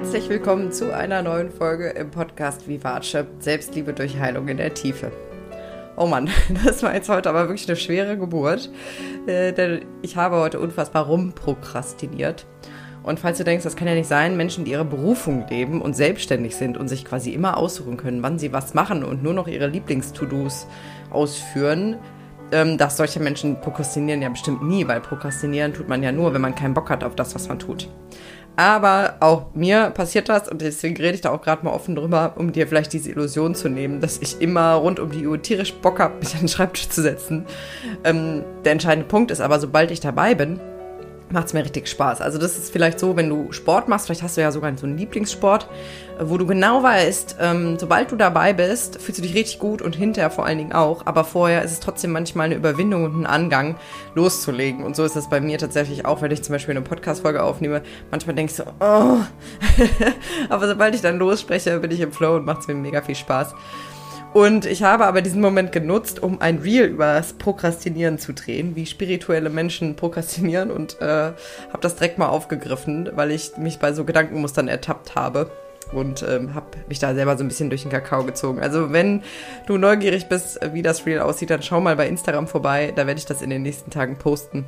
[0.00, 5.12] Herzlich willkommen zu einer neuen Folge im Podcast Vivace Selbstliebe durch Heilung in der Tiefe.
[5.94, 6.30] Oh Mann,
[6.64, 8.70] das war jetzt heute aber wirklich eine schwere Geburt,
[9.26, 12.46] äh, denn ich habe heute unfassbar rumprokrastiniert.
[13.02, 15.94] Und falls du denkst, das kann ja nicht sein, Menschen, die ihre Berufung leben und
[15.94, 19.48] selbstständig sind und sich quasi immer aussuchen können, wann sie was machen und nur noch
[19.48, 20.66] ihre Lieblings-To-Dos
[21.10, 21.98] ausführen,
[22.52, 26.40] ähm, dass solche Menschen prokrastinieren ja bestimmt nie, weil prokrastinieren tut man ja nur, wenn
[26.40, 27.88] man keinen Bock hat auf das, was man tut.
[28.56, 32.34] Aber auch mir passiert das und deswegen rede ich da auch gerade mal offen drüber,
[32.36, 35.72] um dir vielleicht diese Illusion zu nehmen, dass ich immer rund um die Uhr tierisch
[35.74, 37.46] Bock habe, mich an den Schreibtisch zu setzen.
[38.04, 40.60] Ähm, der entscheidende Punkt ist aber, sobald ich dabei bin,
[41.30, 42.20] macht es mir richtig Spaß.
[42.20, 44.86] Also das ist vielleicht so, wenn du Sport machst, vielleicht hast du ja sogar so
[44.86, 45.68] einen Lieblingssport,
[46.20, 49.96] wo du genau weißt, ähm, sobald du dabei bist, fühlst du dich richtig gut und
[49.96, 51.06] hinterher vor allen Dingen auch.
[51.06, 53.76] Aber vorher ist es trotzdem manchmal eine Überwindung und ein Angang,
[54.14, 54.84] loszulegen.
[54.84, 57.82] Und so ist das bei mir tatsächlich auch, wenn ich zum Beispiel eine Podcast-Folge aufnehme.
[58.10, 59.18] Manchmal denkst du, oh.
[60.48, 63.14] aber sobald ich dann losspreche, bin ich im Flow und macht es mir mega viel
[63.14, 63.54] Spaß.
[64.32, 68.76] Und ich habe aber diesen Moment genutzt, um ein Reel über das Prokrastinieren zu drehen,
[68.76, 73.92] wie spirituelle Menschen prokrastinieren und äh, habe das direkt mal aufgegriffen, weil ich mich bei
[73.92, 75.50] so Gedankenmustern ertappt habe
[75.92, 78.60] und ähm, habe mich da selber so ein bisschen durch den Kakao gezogen.
[78.60, 79.22] Also wenn
[79.66, 83.18] du neugierig bist, wie das Reel aussieht, dann schau mal bei Instagram vorbei, da werde
[83.18, 84.64] ich das in den nächsten Tagen posten.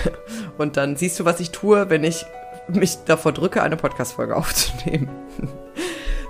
[0.58, 2.26] und dann siehst du, was ich tue, wenn ich
[2.66, 5.08] mich davor drücke, eine Podcast-Folge aufzunehmen.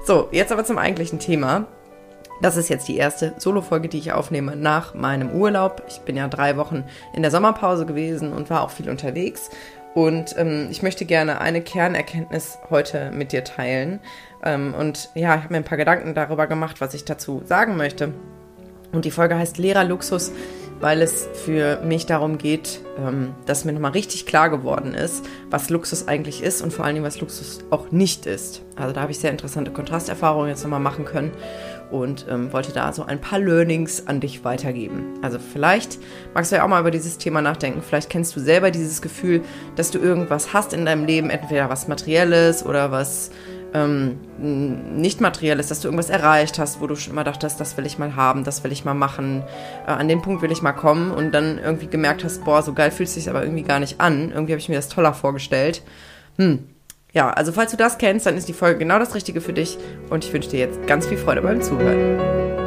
[0.05, 1.67] so, jetzt aber zum eigentlichen Thema.
[2.41, 5.83] Das ist jetzt die erste Solo-Folge, die ich aufnehme nach meinem Urlaub.
[5.89, 9.51] Ich bin ja drei Wochen in der Sommerpause gewesen und war auch viel unterwegs.
[9.95, 13.99] Und ähm, ich möchte gerne eine Kernerkenntnis heute mit dir teilen.
[14.45, 17.77] Ähm, und ja, ich habe mir ein paar Gedanken darüber gemacht, was ich dazu sagen
[17.77, 18.13] möchte.
[18.93, 20.33] Und die Folge heißt Lehrerluxus,
[20.81, 25.71] weil es für mich darum geht, ähm, dass mir nochmal richtig klar geworden ist, was
[25.71, 28.63] Luxus eigentlich ist und vor allen Dingen, was Luxus auch nicht ist.
[28.77, 31.33] Also da habe ich sehr interessante Kontrasterfahrungen jetzt nochmal machen können
[31.91, 35.19] und ähm, wollte da so ein paar Learnings an dich weitergeben.
[35.23, 35.99] Also vielleicht
[36.35, 37.83] magst du ja auch mal über dieses Thema nachdenken.
[37.83, 39.43] Vielleicht kennst du selber dieses Gefühl,
[39.77, 43.31] dass du irgendwas hast in deinem Leben, entweder was Materielles oder was
[43.75, 47.87] ähm, nicht Materielles, dass du irgendwas erreicht hast, wo du schon immer dachtest, das will
[47.87, 49.43] ich mal haben, das will ich mal machen,
[49.87, 52.73] äh, an den Punkt will ich mal kommen und dann irgendwie gemerkt hast, boah, so
[52.73, 54.31] geil fühlt es sich aber irgendwie gar nicht an.
[54.31, 55.83] Irgendwie habe ich mir das toller vorgestellt.
[56.37, 56.65] Hm,
[57.13, 59.79] ja, also falls du das kennst, dann ist die Folge genau das Richtige für dich
[60.11, 62.58] und ich wünsche dir jetzt ganz viel Freude beim Zuhören.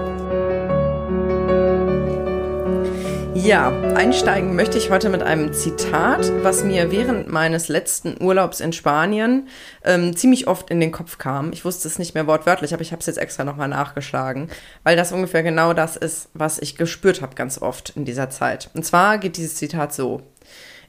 [3.43, 8.71] Ja, einsteigen möchte ich heute mit einem Zitat, was mir während meines letzten Urlaubs in
[8.71, 9.47] Spanien
[9.83, 11.51] ähm, ziemlich oft in den Kopf kam.
[11.51, 14.47] Ich wusste es nicht mehr wortwörtlich, aber ich habe es jetzt extra nochmal nachgeschlagen,
[14.83, 18.69] weil das ungefähr genau das ist, was ich gespürt habe ganz oft in dieser Zeit.
[18.75, 20.21] Und zwar geht dieses Zitat so.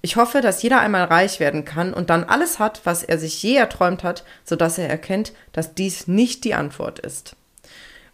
[0.02, 3.42] Ich hoffe, dass jeder einmal reich werden kann und dann alles hat, was er sich
[3.42, 7.34] je erträumt hat, sodass er erkennt, dass dies nicht die Antwort ist.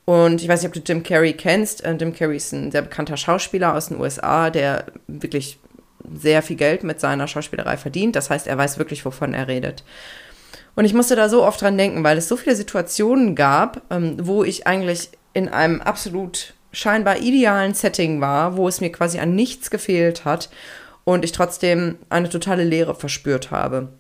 [0.09, 1.85] Und ich weiß nicht, ob du Jim Carrey kennst.
[1.85, 5.59] Äh, Jim Carrey ist ein sehr bekannter Schauspieler aus den USA, der wirklich
[6.11, 8.17] sehr viel Geld mit seiner Schauspielerei verdient.
[8.17, 9.85] Das heißt, er weiß wirklich, wovon er redet.
[10.75, 14.17] Und ich musste da so oft dran denken, weil es so viele Situationen gab, ähm,
[14.23, 19.35] wo ich eigentlich in einem absolut scheinbar idealen Setting war, wo es mir quasi an
[19.35, 20.49] nichts gefehlt hat
[21.05, 23.91] und ich trotzdem eine totale Leere verspürt habe.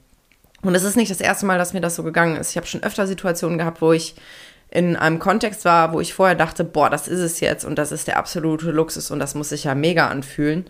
[0.62, 2.50] Und es ist nicht das erste Mal, dass mir das so gegangen ist.
[2.50, 4.14] Ich habe schon öfter Situationen gehabt, wo ich
[4.70, 7.92] in einem Kontext war, wo ich vorher dachte, boah, das ist es jetzt und das
[7.92, 10.66] ist der absolute Luxus und das muss sich ja mega anfühlen.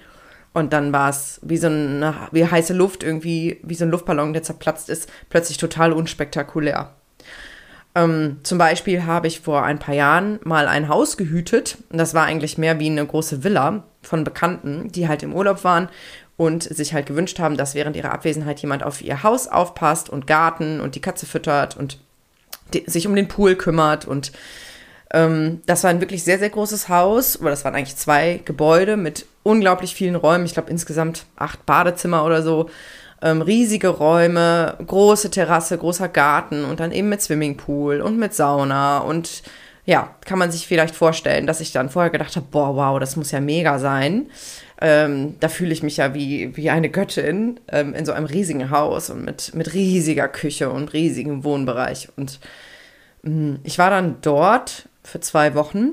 [0.52, 4.32] Und dann war es wie so eine wie heiße Luft, irgendwie wie so ein Luftballon,
[4.32, 6.94] der zerplatzt ist, plötzlich total unspektakulär.
[7.94, 11.78] Ähm, zum Beispiel habe ich vor ein paar Jahren mal ein Haus gehütet.
[11.90, 15.88] Das war eigentlich mehr wie eine große Villa von Bekannten, die halt im Urlaub waren
[16.36, 20.26] und sich halt gewünscht haben, dass während ihrer Abwesenheit jemand auf ihr Haus aufpasst und
[20.26, 21.98] Garten und die Katze füttert und
[22.86, 24.32] sich um den Pool kümmert und
[25.12, 28.96] ähm, das war ein wirklich sehr, sehr großes Haus, oder das waren eigentlich zwei Gebäude
[28.96, 32.68] mit unglaublich vielen Räumen, ich glaube insgesamt acht Badezimmer oder so,
[33.22, 38.98] ähm, riesige Räume, große Terrasse, großer Garten und dann eben mit Swimmingpool und mit Sauna
[38.98, 39.42] und
[39.86, 43.16] ja, kann man sich vielleicht vorstellen, dass ich dann vorher gedacht habe, boah, wow, das
[43.16, 44.26] muss ja mega sein.
[44.80, 48.70] Ähm, da fühle ich mich ja wie, wie eine Göttin ähm, in so einem riesigen
[48.70, 52.08] Haus und mit, mit riesiger Küche und riesigem Wohnbereich.
[52.16, 52.38] Und
[53.22, 55.92] mh, mm, ich war dann dort für zwei Wochen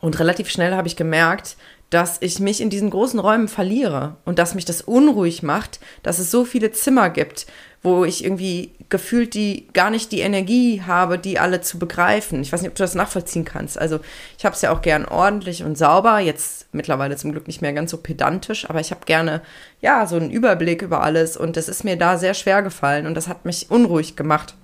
[0.00, 1.56] und relativ schnell habe ich gemerkt,
[1.90, 6.18] dass ich mich in diesen großen Räumen verliere und dass mich das unruhig macht, dass
[6.18, 7.46] es so viele Zimmer gibt,
[7.84, 12.40] wo ich irgendwie gefühlt die gar nicht die Energie habe, die alle zu begreifen.
[12.40, 13.78] Ich weiß nicht, ob du das nachvollziehen kannst.
[13.78, 14.00] Also
[14.38, 16.18] ich habe es ja auch gern ordentlich und sauber.
[16.18, 19.42] Jetzt mittlerweile zum Glück nicht mehr ganz so pedantisch, aber ich habe gerne
[19.82, 23.14] ja so einen Überblick über alles und das ist mir da sehr schwer gefallen und
[23.14, 24.54] das hat mich unruhig gemacht.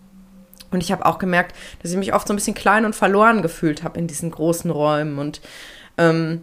[0.71, 3.43] Und ich habe auch gemerkt, dass ich mich oft so ein bisschen klein und verloren
[3.43, 5.43] gefühlt habe in diesen großen Räumen und
[5.99, 6.43] ähm,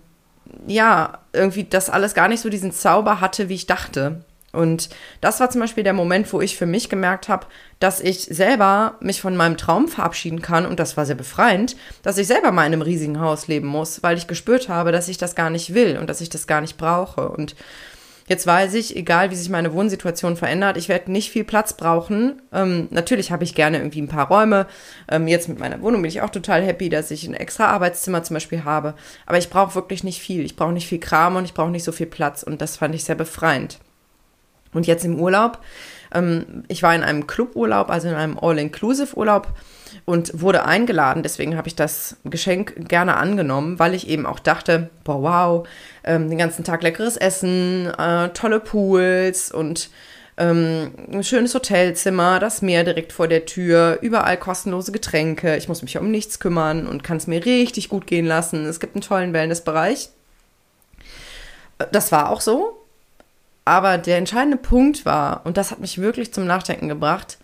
[0.68, 4.23] ja, irgendwie das alles gar nicht so diesen Zauber hatte, wie ich dachte.
[4.57, 4.89] Und
[5.21, 7.48] das war zum Beispiel der Moment, wo ich für mich gemerkt habe,
[7.80, 10.65] dass ich selber mich von meinem Traum verabschieden kann.
[10.65, 14.01] Und das war sehr befreiend, dass ich selber mal in einem riesigen Haus leben muss,
[14.04, 16.62] weil ich gespürt habe, dass ich das gar nicht will und dass ich das gar
[16.62, 17.30] nicht brauche.
[17.30, 17.56] Und
[18.27, 22.42] Jetzt weiß ich, egal wie sich meine Wohnsituation verändert, ich werde nicht viel Platz brauchen.
[22.51, 24.68] Ähm, natürlich habe ich gerne irgendwie ein paar Räume.
[25.09, 28.24] Ähm, jetzt mit meiner Wohnung bin ich auch total happy, dass ich ein extra Arbeitszimmer
[28.24, 28.95] zum Beispiel habe.
[29.25, 30.44] Aber ich brauche wirklich nicht viel.
[30.44, 32.44] Ich brauche nicht viel Kram und ich brauche nicht so viel Platz.
[32.44, 33.80] Und das fand ich sehr befreiend.
[34.77, 35.57] Und jetzt im Urlaub,
[36.13, 39.47] ähm, ich war in einem Cluburlaub, also in einem All-Inclusive-Urlaub
[40.06, 41.24] und wurde eingeladen.
[41.24, 45.68] Deswegen habe ich das Geschenk gerne angenommen, weil ich eben auch dachte, boah, wow,
[46.03, 49.89] ähm, den ganzen Tag leckeres Essen, äh, tolle Pools und
[50.38, 55.57] ähm, ein schönes Hotelzimmer, das Meer direkt vor der Tür, überall kostenlose Getränke.
[55.57, 58.68] Ich muss mich um nichts kümmern und kann es mir richtig gut gehen lassen.
[58.68, 60.09] Es gibt einen tollen Wellnessbereich.
[61.80, 62.86] Äh, das war auch so.
[63.67, 67.37] Aber der entscheidende Punkt war, und das hat mich wirklich zum Nachdenken gebracht,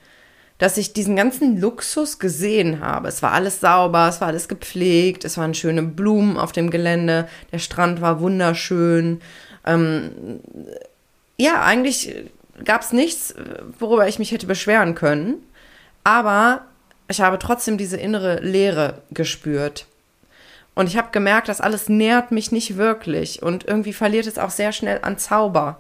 [0.58, 3.10] dass ich diesen ganzen Luxus gesehen habe.
[3.10, 7.28] Es war alles sauber, es war alles gepflegt, es waren schöne Blumen auf dem Gelände,
[7.52, 9.20] der Strand war wunderschön.
[9.66, 10.40] Ähm,
[11.38, 12.16] ja, eigentlich
[12.64, 13.36] gab es nichts,
[13.78, 15.44] worüber ich mich hätte beschweren können.
[16.06, 16.62] Aber
[17.10, 19.88] ich habe trotzdem diese innere Leere gespürt.
[20.74, 24.50] Und ich habe gemerkt, das alles nährt mich nicht wirklich und irgendwie verliert es auch
[24.50, 25.80] sehr schnell an Zauber.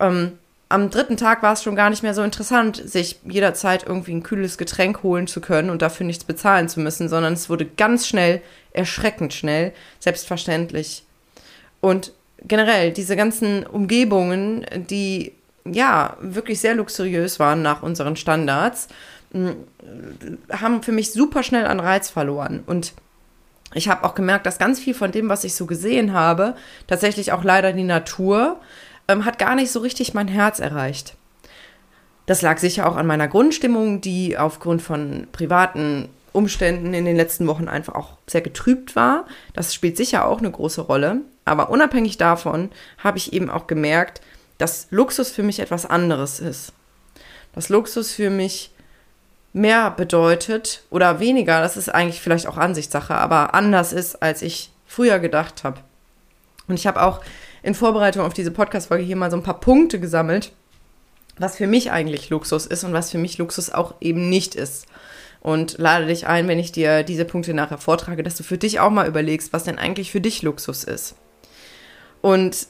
[0.00, 0.38] Ähm,
[0.70, 4.22] am dritten Tag war es schon gar nicht mehr so interessant, sich jederzeit irgendwie ein
[4.22, 8.06] kühles Getränk holen zu können und dafür nichts bezahlen zu müssen, sondern es wurde ganz
[8.06, 8.40] schnell,
[8.72, 11.04] erschreckend schnell, selbstverständlich.
[11.80, 12.12] Und
[12.42, 15.32] generell diese ganzen Umgebungen, die
[15.64, 18.88] ja wirklich sehr luxuriös waren nach unseren Standards,
[20.50, 22.62] haben für mich super schnell an Reiz verloren.
[22.66, 22.92] Und
[23.74, 26.54] ich habe auch gemerkt, dass ganz viel von dem, was ich so gesehen habe,
[26.86, 28.60] tatsächlich auch leider die Natur
[29.10, 31.14] ähm, hat gar nicht so richtig mein Herz erreicht.
[32.26, 37.46] Das lag sicher auch an meiner Grundstimmung, die aufgrund von privaten Umständen in den letzten
[37.48, 39.26] Wochen einfach auch sehr getrübt war.
[39.52, 41.22] Das spielt sicher auch eine große Rolle.
[41.44, 44.20] Aber unabhängig davon habe ich eben auch gemerkt,
[44.58, 46.72] dass Luxus für mich etwas anderes ist.
[47.52, 48.70] Dass Luxus für mich
[49.52, 54.70] mehr bedeutet oder weniger, das ist eigentlich vielleicht auch Ansichtssache, aber anders ist, als ich
[54.86, 55.80] früher gedacht habe.
[56.68, 57.20] Und ich habe auch
[57.62, 60.52] in Vorbereitung auf diese Podcast-Folge hier mal so ein paar Punkte gesammelt,
[61.38, 64.86] was für mich eigentlich Luxus ist und was für mich Luxus auch eben nicht ist.
[65.40, 68.78] Und lade dich ein, wenn ich dir diese Punkte nachher vortrage, dass du für dich
[68.78, 71.14] auch mal überlegst, was denn eigentlich für dich Luxus ist.
[72.20, 72.66] Und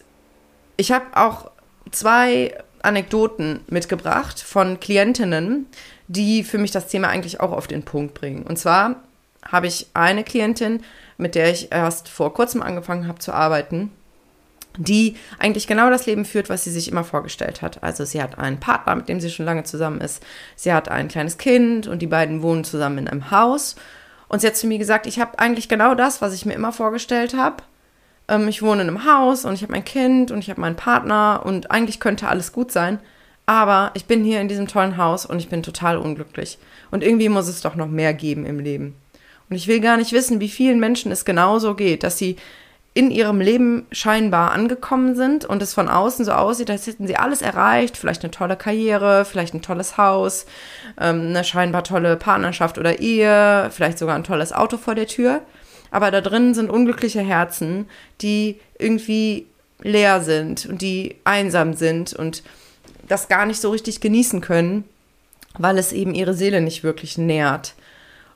[0.77, 1.51] ich habe auch
[1.91, 5.67] zwei Anekdoten mitgebracht von Klientinnen,
[6.07, 8.45] die für mich das Thema eigentlich auch auf den Punkt bringen.
[8.45, 9.03] Und zwar
[9.43, 10.85] habe ich eine Klientin,
[11.19, 13.91] mit der ich erst vor kurzem angefangen habe zu arbeiten
[14.81, 17.83] die eigentlich genau das Leben führt, was sie sich immer vorgestellt hat.
[17.83, 20.23] Also sie hat einen Partner, mit dem sie schon lange zusammen ist.
[20.57, 23.77] Sie hat ein kleines Kind und die beiden wohnen zusammen in einem Haus.
[24.29, 26.73] Und sie hat zu mir gesagt, ich habe eigentlich genau das, was ich mir immer
[26.73, 27.63] vorgestellt habe.
[28.29, 30.77] Ähm, ich wohne in einem Haus und ich habe mein Kind und ich habe meinen
[30.77, 33.01] Partner und eigentlich könnte alles gut sein.
[33.45, 36.59] Aber ich bin hier in diesem tollen Haus und ich bin total unglücklich.
[36.91, 38.95] Und irgendwie muss es doch noch mehr geben im Leben.
[39.51, 42.37] Und ich will gar nicht wissen, wie vielen Menschen es genauso geht, dass sie
[43.01, 47.17] in ihrem Leben scheinbar angekommen sind und es von außen so aussieht, als hätten sie
[47.17, 50.45] alles erreicht, vielleicht eine tolle Karriere, vielleicht ein tolles Haus,
[51.01, 55.41] ähm, eine scheinbar tolle Partnerschaft oder Ehe, vielleicht sogar ein tolles Auto vor der Tür.
[55.91, 57.89] Aber da drin sind unglückliche Herzen,
[58.21, 59.47] die irgendwie
[59.81, 62.43] leer sind und die einsam sind und
[63.09, 64.85] das gar nicht so richtig genießen können,
[65.57, 67.73] weil es eben ihre Seele nicht wirklich nährt.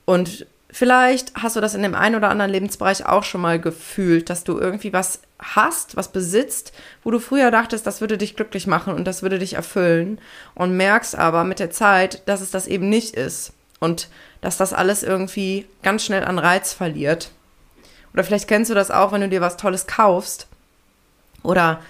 [0.06, 4.28] Und Vielleicht hast du das in dem einen oder anderen Lebensbereich auch schon mal gefühlt,
[4.28, 6.72] dass du irgendwie was hast, was besitzt,
[7.04, 10.18] wo du früher dachtest, das würde dich glücklich machen und das würde dich erfüllen
[10.56, 14.08] und merkst aber mit der Zeit, dass es das eben nicht ist und
[14.40, 17.30] dass das alles irgendwie ganz schnell an Reiz verliert.
[18.12, 20.48] Oder vielleicht kennst du das auch, wenn du dir was Tolles kaufst
[21.44, 21.82] oder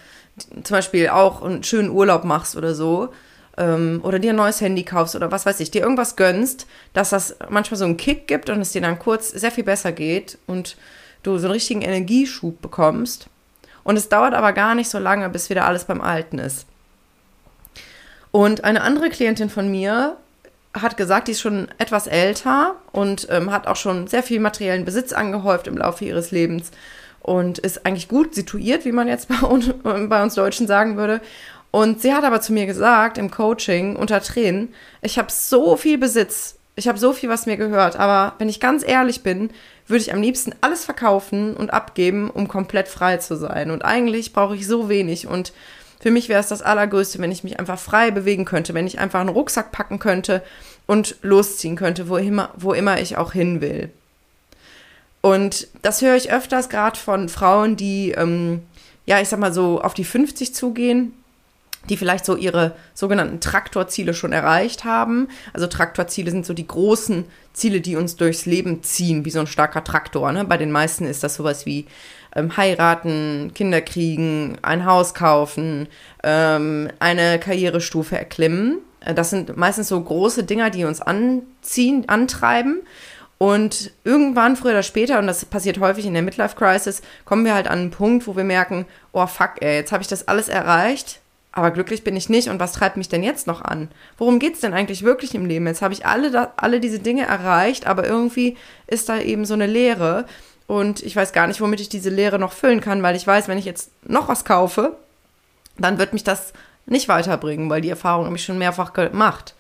[0.63, 3.15] zum Beispiel auch einen schönen Urlaub machst oder so
[3.57, 7.11] ähm, oder dir ein neues Handy kaufst oder was weiß ich, dir irgendwas gönnst, dass
[7.11, 10.39] das manchmal so einen Kick gibt und es dir dann kurz sehr viel besser geht
[10.47, 10.77] und
[11.23, 13.29] du so einen richtigen Energieschub bekommst.
[13.83, 16.67] Und es dauert aber gar nicht so lange, bis wieder alles beim Alten ist.
[18.31, 20.17] Und eine andere Klientin von mir
[20.73, 24.85] hat gesagt, die ist schon etwas älter und ähm, hat auch schon sehr viel materiellen
[24.85, 26.73] Besitz angehäuft im Laufe ihres Lebens
[27.21, 31.21] und ist eigentlich gut situiert, wie man jetzt bei, uns, bei uns Deutschen sagen würde.
[31.75, 35.99] Und sie hat aber zu mir gesagt im Coaching unter Tränen, ich habe so viel
[35.99, 39.51] Besitz Ich habe so viel, was mir gehört, aber wenn ich ganz ehrlich bin,
[39.89, 43.73] würde ich am liebsten alles verkaufen und abgeben, um komplett frei zu sein.
[43.73, 45.27] Und eigentlich brauche ich so wenig.
[45.27, 45.53] Und
[45.99, 49.01] für mich wäre es das Allergrößte, wenn ich mich einfach frei bewegen könnte, wenn ich
[49.01, 50.45] einfach einen Rucksack packen könnte
[50.87, 53.91] und losziehen könnte, wo immer, wo immer ich auch hin will.
[55.23, 58.63] Und das höre ich öfters gerade von Frauen, die, ähm,
[59.07, 61.15] ja, ich sag mal so auf die 50 zugehen
[61.89, 65.29] die vielleicht so ihre sogenannten Traktorziele schon erreicht haben.
[65.53, 69.47] Also Traktorziele sind so die großen Ziele, die uns durchs Leben ziehen, wie so ein
[69.47, 70.33] starker Traktor.
[70.33, 70.45] Ne?
[70.45, 71.87] Bei den meisten ist das sowas wie
[72.35, 75.89] ähm, heiraten, Kinder kriegen, ein Haus kaufen,
[76.23, 78.79] ähm, eine Karrierestufe erklimmen.
[79.01, 82.83] Äh, das sind meistens so große Dinger, die uns anziehen, antreiben.
[83.37, 87.55] Und irgendwann, früher oder später, und das passiert häufig in der Midlife Crisis, kommen wir
[87.55, 90.49] halt an einen Punkt, wo wir merken, oh fuck, ey, jetzt habe ich das alles
[90.49, 91.21] erreicht
[91.57, 93.89] aber glücklich bin ich nicht und was treibt mich denn jetzt noch an?
[94.19, 95.69] Worum geht es denn eigentlich wirklich im Leben?
[95.69, 98.57] Jetzt habe ich alle, da, alle diese Dinge erreicht, aber irgendwie
[98.89, 100.27] ist da eben so eine Leere
[100.67, 103.47] und ich weiß gar nicht, womit ich diese Leere noch füllen kann, weil ich weiß,
[103.47, 104.97] wenn ich jetzt noch was kaufe,
[105.79, 106.55] dann wird mich das
[106.87, 109.55] nicht weiterbringen, weil die Erfahrung habe ich schon mehrfach gemacht.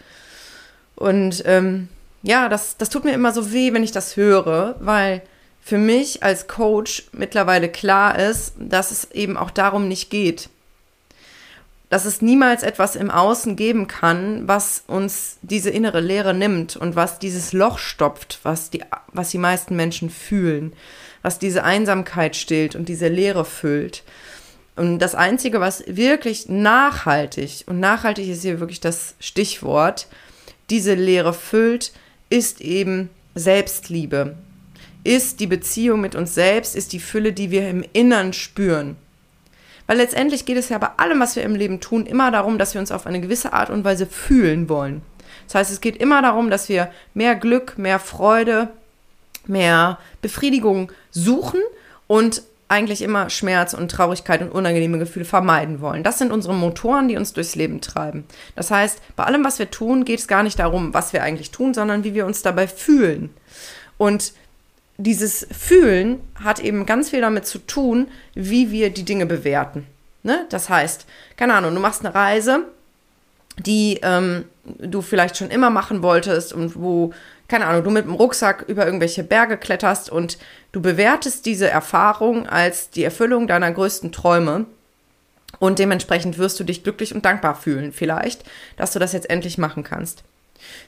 [0.96, 1.88] Und ähm,
[2.24, 5.22] ja, das, das tut mir immer so weh, wenn ich das höre, weil
[5.60, 10.48] für mich als Coach mittlerweile klar ist, dass es eben auch darum nicht geht
[11.91, 16.97] dass es niemals etwas im Außen geben kann, was uns diese innere Leere nimmt und
[16.97, 20.73] was dieses Loch stopft, was die, was die meisten Menschen fühlen,
[21.23, 24.03] was diese Einsamkeit stillt und diese Leere füllt.
[24.76, 30.09] Und das Einzige, was wirklich nachhaltig, und nachhaltig ist hier wirklich das Stichwort,
[30.71, 31.93] diese Leere füllt,
[32.29, 34.37] ist eben Selbstliebe,
[35.05, 38.97] ist die Beziehung mit uns selbst, ist die Fülle, die wir im Innern spüren.
[39.87, 42.75] Weil letztendlich geht es ja bei allem, was wir im Leben tun, immer darum, dass
[42.75, 45.03] wir uns auf eine gewisse Art und Weise fühlen wollen.
[45.47, 48.69] Das heißt, es geht immer darum, dass wir mehr Glück, mehr Freude,
[49.47, 51.61] mehr Befriedigung suchen
[52.07, 56.03] und eigentlich immer Schmerz und Traurigkeit und unangenehme Gefühle vermeiden wollen.
[56.03, 58.25] Das sind unsere Motoren, die uns durchs Leben treiben.
[58.57, 61.50] Das heißt, bei allem, was wir tun, geht es gar nicht darum, was wir eigentlich
[61.50, 63.31] tun, sondern wie wir uns dabei fühlen.
[63.99, 64.33] Und
[64.96, 69.86] dieses Fühlen hat eben ganz viel damit zu tun, wie wir die Dinge bewerten.
[70.22, 70.46] Ne?
[70.50, 72.66] Das heißt, keine Ahnung, du machst eine Reise,
[73.58, 77.12] die ähm, du vielleicht schon immer machen wolltest und wo,
[77.48, 80.38] keine Ahnung, du mit dem Rucksack über irgendwelche Berge kletterst und
[80.72, 84.66] du bewertest diese Erfahrung als die Erfüllung deiner größten Träume.
[85.60, 88.42] Und dementsprechend wirst du dich glücklich und dankbar fühlen, vielleicht,
[88.76, 90.24] dass du das jetzt endlich machen kannst.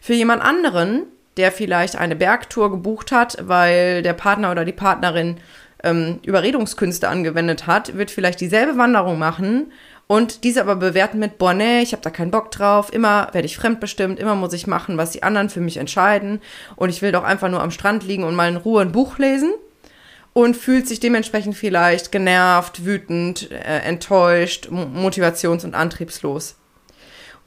[0.00, 1.04] Für jemand anderen
[1.36, 5.36] der vielleicht eine Bergtour gebucht hat, weil der Partner oder die Partnerin
[5.82, 9.72] ähm, Überredungskünste angewendet hat, wird vielleicht dieselbe Wanderung machen
[10.06, 13.46] und diese aber bewerten mit, boah, nee, ich habe da keinen Bock drauf, immer werde
[13.46, 16.40] ich fremdbestimmt, immer muss ich machen, was die anderen für mich entscheiden
[16.76, 19.18] und ich will doch einfach nur am Strand liegen und mal in Ruhe ein Buch
[19.18, 19.52] lesen
[20.32, 26.56] und fühlt sich dementsprechend vielleicht genervt, wütend, äh, enttäuscht, motivations- und antriebslos.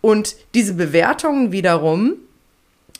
[0.01, 2.15] Und diese Bewertungen wiederum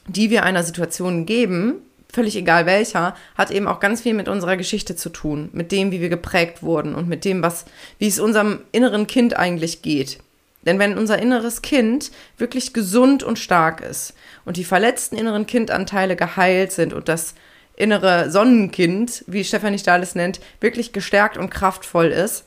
[0.10, 1.76] die wir einer Situation geben,
[2.12, 5.92] völlig egal welcher, hat eben auch ganz viel mit unserer Geschichte zu tun, mit dem,
[5.92, 7.66] wie wir geprägt wurden und mit dem, was,
[8.00, 10.20] wie es unserem inneren Kind eigentlich geht.
[10.66, 14.14] Denn wenn unser inneres Kind wirklich gesund und stark ist
[14.44, 17.36] und die verletzten inneren Kindanteile geheilt sind und das
[17.78, 22.44] innere Sonnenkind, wie Stefanie Stahl es nennt, wirklich gestärkt und kraftvoll ist,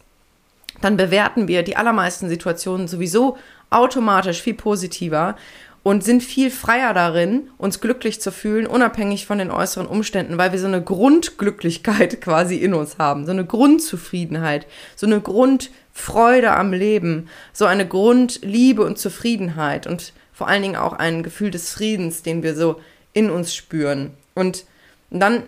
[0.82, 3.38] dann bewerten wir die allermeisten Situationen sowieso
[3.70, 5.36] automatisch viel positiver
[5.82, 10.52] und sind viel freier darin, uns glücklich zu fühlen, unabhängig von den äußeren Umständen, weil
[10.52, 16.72] wir so eine Grundglücklichkeit quasi in uns haben, so eine Grundzufriedenheit, so eine Grundfreude am
[16.72, 22.22] Leben, so eine Grundliebe und Zufriedenheit und vor allen Dingen auch ein Gefühl des Friedens,
[22.22, 22.80] den wir so
[23.12, 24.10] in uns spüren.
[24.34, 24.64] Und
[25.10, 25.42] dann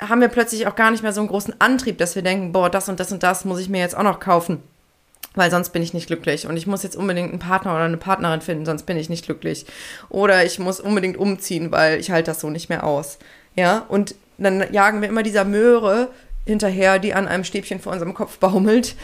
[0.00, 2.68] haben wir plötzlich auch gar nicht mehr so einen großen Antrieb, dass wir denken, boah,
[2.68, 4.62] das und das und das muss ich mir jetzt auch noch kaufen
[5.34, 7.96] weil sonst bin ich nicht glücklich und ich muss jetzt unbedingt einen Partner oder eine
[7.96, 9.66] Partnerin finden, sonst bin ich nicht glücklich.
[10.08, 13.18] Oder ich muss unbedingt umziehen, weil ich halte das so nicht mehr aus.
[13.56, 16.08] Ja, und dann jagen wir immer dieser Möhre
[16.46, 18.94] hinterher, die an einem Stäbchen vor unserem Kopf baumelt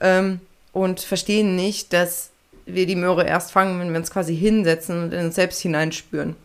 [0.00, 0.40] ähm,
[0.72, 2.30] und verstehen nicht, dass
[2.66, 6.36] wir die Möhre erst fangen, wenn wir uns quasi hinsetzen und in uns selbst hineinspüren.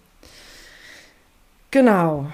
[1.72, 2.32] Genau.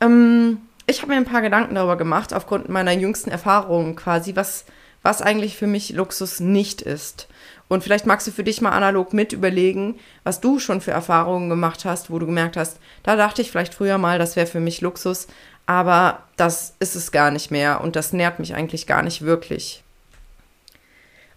[0.00, 4.64] Ähm, ich habe mir ein paar Gedanken darüber gemacht, aufgrund meiner jüngsten Erfahrungen quasi, was
[5.02, 7.28] was eigentlich für mich Luxus nicht ist.
[7.68, 11.48] Und vielleicht magst du für dich mal analog mit überlegen, was du schon für Erfahrungen
[11.48, 14.60] gemacht hast, wo du gemerkt hast, da dachte ich vielleicht früher mal, das wäre für
[14.60, 15.28] mich Luxus,
[15.66, 19.84] aber das ist es gar nicht mehr und das nährt mich eigentlich gar nicht wirklich.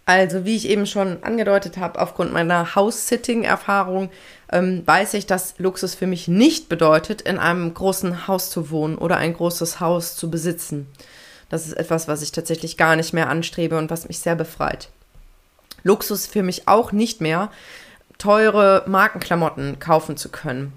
[0.06, 4.10] Also, wie ich eben schon angedeutet habe, aufgrund meiner House-Sitting-Erfahrung
[4.52, 8.98] ähm, weiß ich, dass Luxus für mich nicht bedeutet, in einem großen Haus zu wohnen
[8.98, 10.88] oder ein großes Haus zu besitzen.
[11.48, 14.88] Das ist etwas, was ich tatsächlich gar nicht mehr anstrebe und was mich sehr befreit.
[15.82, 17.50] Luxus für mich auch nicht mehr,
[18.18, 20.72] teure Markenklamotten kaufen zu können.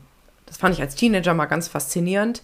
[0.45, 2.41] Das fand ich als Teenager mal ganz faszinierend.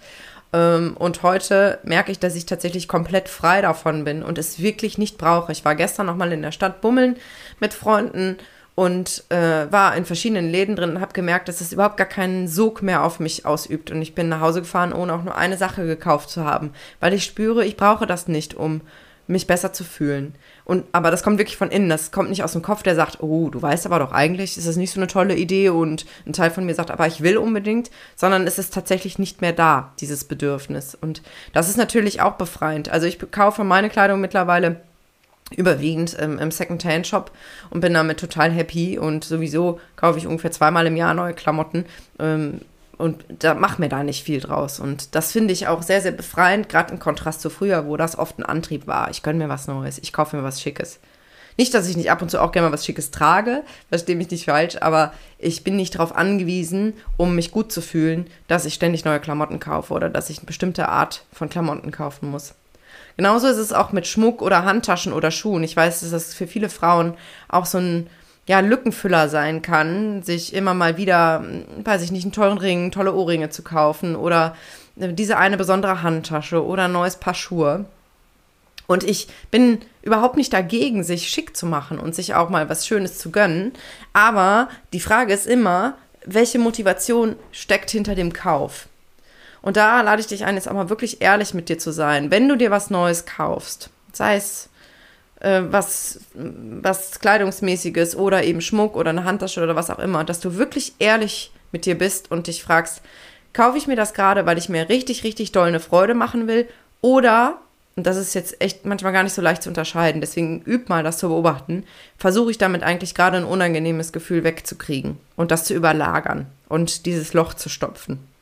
[0.54, 4.98] Ähm, und heute merke ich, dass ich tatsächlich komplett frei davon bin und es wirklich
[4.98, 5.52] nicht brauche.
[5.52, 7.18] Ich war gestern noch mal in der Stadt bummeln
[7.60, 8.38] mit Freunden
[8.76, 12.48] und äh, war in verschiedenen Läden drin und habe gemerkt, dass es überhaupt gar keinen
[12.48, 13.92] Sog mehr auf mich ausübt.
[13.92, 17.14] Und ich bin nach Hause gefahren, ohne auch nur eine Sache gekauft zu haben, weil
[17.14, 18.82] ich spüre, ich brauche das nicht, um
[19.28, 20.36] mich besser zu fühlen.
[20.66, 21.90] Und, aber das kommt wirklich von innen.
[21.90, 24.68] Das kommt nicht aus dem Kopf, der sagt, oh, du weißt aber doch eigentlich, ist
[24.68, 27.38] das nicht so eine tolle Idee und ein Teil von mir sagt, aber ich will
[27.38, 30.96] unbedingt, sondern es ist tatsächlich nicht mehr da, dieses Bedürfnis.
[30.96, 31.22] Und
[31.54, 32.90] das ist natürlich auch befreiend.
[32.90, 34.82] Also ich kaufe meine Kleidung mittlerweile
[35.56, 37.32] überwiegend ähm, im Second-Hand-Shop
[37.70, 41.86] und bin damit total happy und sowieso kaufe ich ungefähr zweimal im Jahr neue Klamotten.
[42.20, 42.62] Ähm,
[42.98, 44.80] und da mach mir da nicht viel draus.
[44.80, 48.18] Und das finde ich auch sehr, sehr befreiend, gerade im Kontrast zu früher, wo das
[48.18, 49.10] oft ein Antrieb war.
[49.10, 51.00] Ich gönne mir was Neues, ich kaufe mir was Schickes.
[51.58, 54.32] Nicht, dass ich nicht ab und zu auch gerne mal was Schickes trage, verstehe mich
[54.32, 58.74] nicht falsch, aber ich bin nicht darauf angewiesen, um mich gut zu fühlen, dass ich
[58.74, 62.56] ständig neue Klamotten kaufe oder dass ich eine bestimmte Art von Klamotten kaufen muss.
[63.18, 65.64] Genauso ist es auch mit Schmuck oder Handtaschen oder Schuhen.
[65.64, 67.16] Ich weiß, dass das für viele Frauen
[67.48, 68.10] auch so ein
[68.46, 72.92] ja, Lückenfüller sein kann, sich immer mal wieder, hm, weiß ich nicht, einen teuren Ring,
[72.92, 74.56] tolle Ohrringe zu kaufen oder
[75.00, 77.86] äh, diese eine besondere Handtasche oder ein neues Paar Schuhe.
[78.86, 82.86] Und ich bin überhaupt nicht dagegen, sich schick zu machen und sich auch mal was
[82.86, 83.72] Schönes zu gönnen.
[84.12, 85.96] Aber die Frage ist immer,
[86.26, 88.88] welche Motivation steckt hinter dem Kauf?
[89.64, 92.30] Und da lade ich dich ein, jetzt auch mal wirklich ehrlich mit dir zu sein.
[92.30, 94.70] Wenn du dir was Neues kaufst, sei es
[95.40, 100.42] äh, was, was Kleidungsmäßiges oder eben Schmuck oder eine Handtasche oder was auch immer, dass
[100.42, 103.02] du wirklich ehrlich mit dir bist und dich fragst,
[103.54, 106.68] kaufe ich mir das gerade, weil ich mir richtig, richtig doll eine Freude machen will
[107.02, 107.60] oder,
[107.96, 111.04] und das ist jetzt echt manchmal gar nicht so leicht zu unterscheiden, deswegen üb mal
[111.04, 111.86] das zu beobachten,
[112.18, 117.34] versuche ich damit eigentlich gerade ein unangenehmes Gefühl wegzukriegen und das zu überlagern und dieses
[117.34, 118.33] Loch zu stopfen.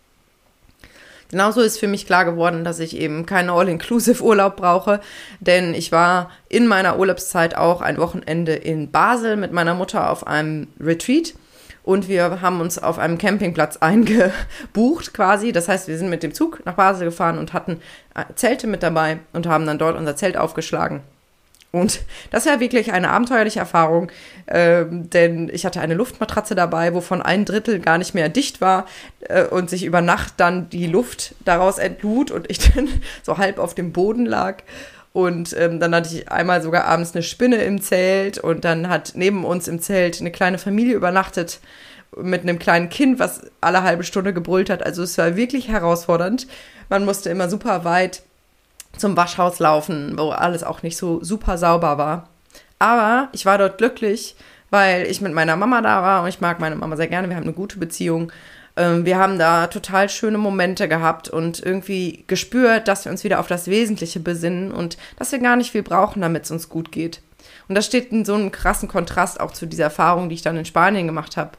[1.32, 5.00] Genauso ist für mich klar geworden, dass ich eben keinen All-Inclusive-Urlaub brauche,
[5.40, 10.28] denn ich war in meiner Urlaubszeit auch ein Wochenende in Basel mit meiner Mutter auf
[10.28, 11.34] einem Retreat
[11.84, 15.52] und wir haben uns auf einem Campingplatz eingebucht quasi.
[15.52, 17.80] Das heißt, wir sind mit dem Zug nach Basel gefahren und hatten
[18.14, 21.02] äh, Zelte mit dabei und haben dann dort unser Zelt aufgeschlagen
[21.72, 24.12] und das war wirklich eine abenteuerliche Erfahrung,
[24.46, 28.86] äh, denn ich hatte eine Luftmatratze dabei, wovon ein Drittel gar nicht mehr dicht war
[29.22, 32.90] äh, und sich über Nacht dann die Luft daraus entlud und ich dann
[33.24, 34.64] so halb auf dem Boden lag.
[35.14, 39.14] Und ähm, dann hatte ich einmal sogar abends eine Spinne im Zelt und dann hat
[39.16, 41.60] neben uns im Zelt eine kleine Familie übernachtet
[42.18, 44.86] mit einem kleinen Kind, was alle halbe Stunde gebrüllt hat.
[44.86, 46.48] Also es war wirklich herausfordernd.
[46.90, 48.24] Man musste immer super weit
[48.98, 52.30] zum Waschhaus laufen, wo alles auch nicht so super sauber war.
[52.80, 54.36] Aber ich war dort glücklich,
[54.70, 57.30] weil ich mit meiner Mama da war und ich mag meine Mama sehr gerne.
[57.30, 58.32] Wir haben eine gute Beziehung.
[58.76, 63.40] Ähm, wir haben da total schöne Momente gehabt und irgendwie gespürt, dass wir uns wieder
[63.40, 66.92] auf das Wesentliche besinnen und dass wir gar nicht viel brauchen, damit es uns gut
[66.92, 67.22] geht.
[67.68, 70.58] Und das steht in so einem krassen Kontrast auch zu dieser Erfahrung, die ich dann
[70.58, 71.52] in Spanien gemacht habe,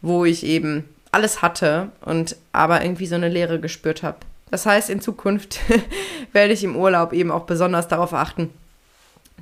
[0.00, 4.18] wo ich eben alles hatte und aber irgendwie so eine Leere gespürt habe.
[4.50, 5.60] Das heißt, in Zukunft
[6.32, 8.50] werde ich im Urlaub eben auch besonders darauf achten,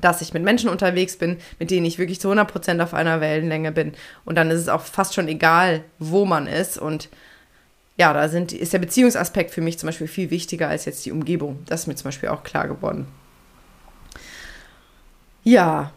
[0.01, 3.73] dass ich mit Menschen unterwegs bin, mit denen ich wirklich zu 100% auf einer Wellenlänge
[3.73, 3.95] bin.
[4.25, 6.79] Und dann ist es auch fast schon egal, wo man ist.
[6.79, 7.09] Und
[7.97, 11.13] ja, da sind, ist der Beziehungsaspekt für mich zum Beispiel viel wichtiger als jetzt die
[11.13, 11.65] Umgebung.
[11.67, 13.09] Das ist mir zum Beispiel auch klar geworden.
[15.43, 15.93] Ja,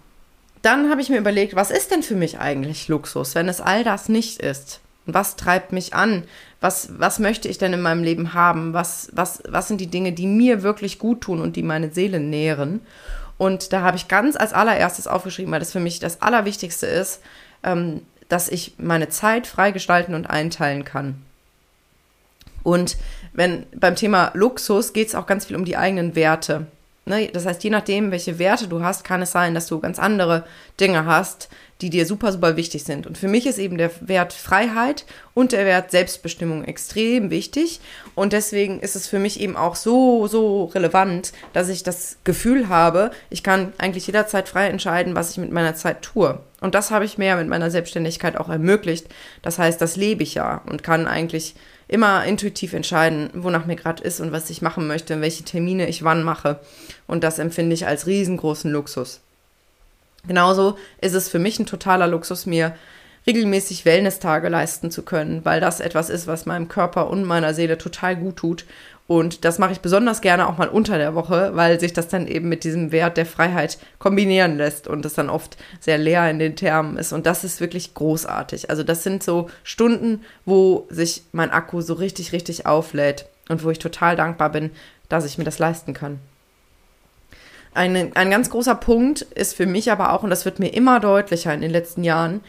[0.62, 3.84] dann habe ich mir überlegt, was ist denn für mich eigentlich Luxus, wenn es all
[3.84, 4.80] das nicht ist?
[5.14, 6.24] Was treibt mich an?
[6.60, 8.74] Was, was möchte ich denn in meinem Leben haben?
[8.74, 12.20] Was, was, was sind die Dinge, die mir wirklich gut tun und die meine Seele
[12.20, 12.82] nähren?
[13.38, 17.22] Und da habe ich ganz als allererstes aufgeschrieben, weil das für mich das Allerwichtigste ist,
[17.64, 21.22] ähm, dass ich meine Zeit frei gestalten und einteilen kann.
[22.64, 22.98] Und
[23.34, 26.68] wenn beim Thema Luxus geht es auch ganz viel um die eigenen Werte.
[27.06, 27.30] Ne?
[27.34, 30.46] Das heißt, je nachdem, welche Werte du hast, kann es sein, dass du ganz andere
[30.80, 31.50] Dinge hast,
[31.82, 33.08] die dir super, super wichtig sind.
[33.08, 37.80] Und für mich ist eben der Wert Freiheit und der Wert Selbstbestimmung extrem wichtig.
[38.14, 42.70] Und deswegen ist es für mich eben auch so, so relevant, dass ich das Gefühl
[42.70, 46.40] habe, ich kann eigentlich jederzeit frei entscheiden, was ich mit meiner Zeit tue.
[46.60, 49.08] Und das habe ich mir ja mit meiner Selbstständigkeit auch ermöglicht.
[49.42, 51.56] Das heißt, das lebe ich ja und kann eigentlich
[51.92, 56.04] immer intuitiv entscheiden, wonach mir gerade ist und was ich machen möchte, welche Termine ich
[56.06, 56.60] wann mache.
[57.06, 59.20] Und das empfinde ich als riesengroßen Luxus.
[60.26, 62.76] Genauso ist es für mich ein totaler Luxus, mir
[63.28, 67.78] regelmäßig Wellness-Tage leisten zu können, weil das etwas ist, was meinem Körper und meiner Seele
[67.78, 68.66] total gut tut.
[69.12, 72.28] Und das mache ich besonders gerne auch mal unter der Woche, weil sich das dann
[72.28, 76.40] eben mit diesem Wert der Freiheit kombinieren lässt und es dann oft sehr leer in
[76.40, 77.12] den Termen ist.
[77.12, 78.70] Und das ist wirklich großartig.
[78.70, 83.70] Also das sind so Stunden, wo sich mein Akku so richtig, richtig auflädt und wo
[83.70, 84.72] ich total dankbar bin,
[85.10, 86.22] dass ich mir das leisten kann.
[87.74, 91.02] Ein, ein ganz großer Punkt ist für mich aber auch, und das wird mir immer
[91.02, 92.40] deutlicher in den letzten Jahren,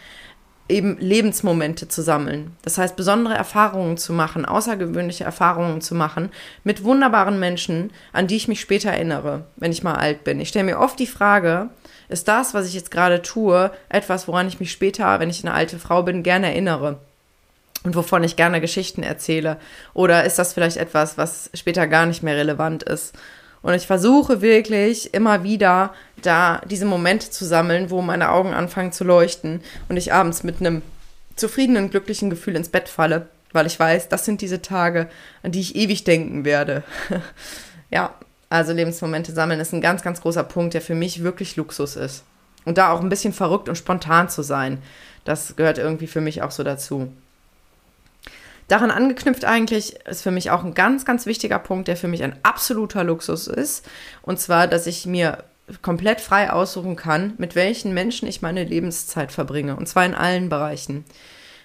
[0.69, 2.57] eben Lebensmomente zu sammeln.
[2.63, 6.31] Das heißt, besondere Erfahrungen zu machen, außergewöhnliche Erfahrungen zu machen
[6.65, 10.41] mit wunderbaren Menschen, an die ich mich später erinnere, wenn ich mal alt bin.
[10.41, 11.69] Ich stelle mir oft die Frage,
[12.09, 15.55] ist das, was ich jetzt gerade tue, etwas, woran ich mich später, wenn ich eine
[15.55, 16.99] alte Frau bin, gerne erinnere?
[17.85, 19.57] Und wovon ich gerne Geschichten erzähle?
[19.93, 23.13] Oder ist das vielleicht etwas, was später gar nicht mehr relevant ist?
[23.63, 25.93] Und ich versuche wirklich immer wieder
[26.27, 30.61] da diese Momente zu sammeln, wo meine Augen anfangen zu leuchten und ich abends mit
[30.61, 30.83] einem
[31.37, 35.09] zufriedenen, glücklichen Gefühl ins Bett falle, weil ich weiß, das sind diese Tage,
[35.43, 36.83] an die ich ewig denken werde.
[37.91, 38.15] ja,
[38.49, 42.25] also Lebensmomente sammeln ist ein ganz, ganz großer Punkt, der für mich wirklich Luxus ist.
[42.65, 44.79] Und da auch ein bisschen verrückt und spontan zu sein,
[45.25, 47.13] das gehört irgendwie für mich auch so dazu.
[48.69, 52.23] Daran angeknüpft eigentlich ist für mich auch ein ganz, ganz wichtiger Punkt, der für mich
[52.23, 53.87] ein absoluter Luxus ist.
[54.23, 55.45] Und zwar, dass ich mir
[55.81, 59.77] komplett frei aussuchen kann, mit welchen Menschen ich meine Lebenszeit verbringe.
[59.77, 61.05] Und zwar in allen Bereichen.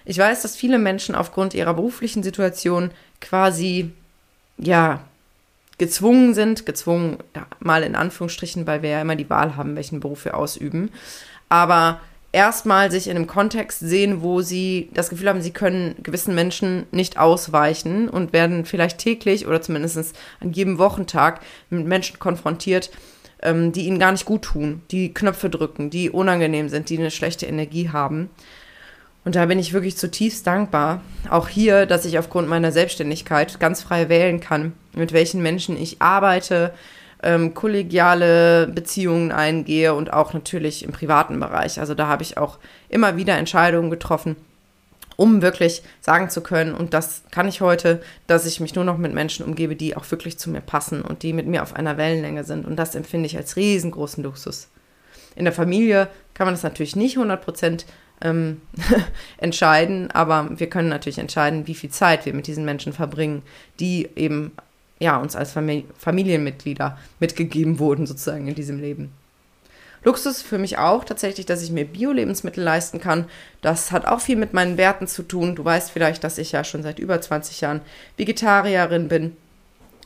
[0.04, 2.90] Ich weiß, dass viele Menschen aufgrund ihrer beruflichen Situation
[3.20, 3.90] quasi,
[4.56, 5.00] ja,
[5.76, 10.00] gezwungen sind, gezwungen ja, mal in Anführungsstrichen, weil wir ja immer die Wahl haben, welchen
[10.00, 10.90] Beruf wir ausüben.
[11.48, 12.00] Aber
[12.32, 16.86] erstmal sich in einem Kontext sehen, wo sie das Gefühl haben, sie können gewissen Menschen
[16.90, 21.40] nicht ausweichen und werden vielleicht täglich oder zumindest an jedem Wochentag
[21.70, 22.90] mit Menschen konfrontiert,
[23.42, 27.10] ähm, die ihnen gar nicht gut tun, die Knöpfe drücken, die unangenehm sind, die eine
[27.10, 28.30] schlechte Energie haben.
[29.24, 31.02] Und da bin ich wirklich zutiefst dankbar.
[31.28, 36.00] Auch hier, dass ich aufgrund meiner Selbstständigkeit ganz frei wählen kann, mit welchen Menschen ich
[36.00, 36.72] arbeite,
[37.22, 41.80] ähm, kollegiale Beziehungen eingehe und auch natürlich im privaten Bereich.
[41.80, 44.36] Also da habe ich auch immer wieder Entscheidungen getroffen,
[45.18, 48.98] um wirklich sagen zu können, und das kann ich heute, dass ich mich nur noch
[48.98, 51.96] mit Menschen umgebe, die auch wirklich zu mir passen und die mit mir auf einer
[51.96, 52.64] Wellenlänge sind.
[52.64, 54.68] Und das empfinde ich als riesengroßen Luxus.
[55.34, 57.86] In der Familie kann man das natürlich nicht 100 Prozent
[58.22, 58.60] ähm,
[59.38, 63.42] entscheiden, aber wir können natürlich entscheiden, wie viel Zeit wir mit diesen Menschen verbringen,
[63.80, 64.52] die eben
[65.00, 69.10] ja, uns als Famili Familienmitglieder mitgegeben wurden, sozusagen in diesem Leben.
[70.04, 73.26] Luxus für mich auch tatsächlich, dass ich mir Bio-Lebensmittel leisten kann.
[73.62, 75.56] Das hat auch viel mit meinen Werten zu tun.
[75.56, 77.80] Du weißt vielleicht, dass ich ja schon seit über 20 Jahren
[78.16, 79.36] Vegetarierin bin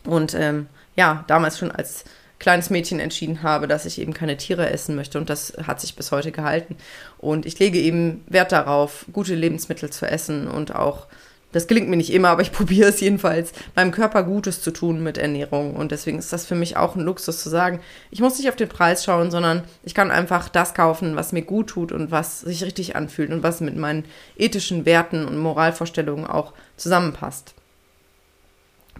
[0.04, 2.04] und ähm, ja, damals schon als
[2.38, 5.94] kleines Mädchen entschieden habe, dass ich eben keine Tiere essen möchte und das hat sich
[5.94, 6.76] bis heute gehalten.
[7.18, 11.06] Und ich lege eben Wert darauf, gute Lebensmittel zu essen und auch
[11.52, 15.02] das gelingt mir nicht immer, aber ich probiere es jedenfalls, meinem Körper Gutes zu tun
[15.02, 15.76] mit Ernährung.
[15.76, 18.56] Und deswegen ist das für mich auch ein Luxus zu sagen, ich muss nicht auf
[18.56, 22.40] den Preis schauen, sondern ich kann einfach das kaufen, was mir gut tut und was
[22.40, 24.04] sich richtig anfühlt und was mit meinen
[24.36, 27.54] ethischen Werten und Moralvorstellungen auch zusammenpasst.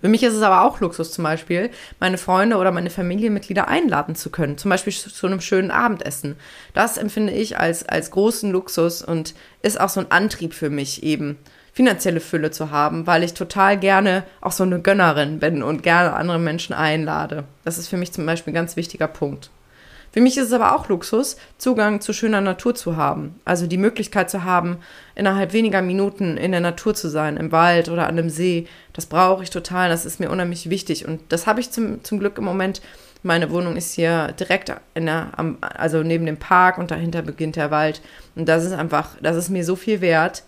[0.02, 4.16] Für mich ist es aber auch Luxus zum Beispiel, meine Freunde oder meine Familienmitglieder einladen
[4.16, 6.34] zu können, zum Beispiel zu einem schönen Abendessen.
[6.74, 11.04] Das empfinde ich als, als großen Luxus und ist auch so ein Antrieb für mich
[11.04, 11.38] eben,
[11.72, 16.12] finanzielle Fülle zu haben, weil ich total gerne auch so eine Gönnerin bin und gerne
[16.12, 17.44] andere Menschen einlade.
[17.64, 19.50] Das ist für mich zum Beispiel ein ganz wichtiger Punkt.
[20.12, 23.40] Für mich ist es aber auch Luxus, Zugang zu schöner Natur zu haben.
[23.46, 24.76] Also die Möglichkeit zu haben,
[25.14, 28.66] innerhalb weniger Minuten in der Natur zu sein, im Wald oder an einem See.
[28.92, 31.08] Das brauche ich total, das ist mir unheimlich wichtig.
[31.08, 32.82] Und das habe ich zum, zum Glück im Moment.
[33.22, 35.30] Meine Wohnung ist hier direkt in der,
[35.60, 38.02] also neben dem Park und dahinter beginnt der Wald.
[38.34, 40.42] Und das ist einfach, das ist mir so viel wert.